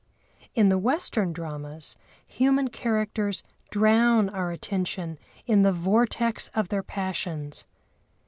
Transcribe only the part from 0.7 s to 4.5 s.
Western dramas, human characters drown our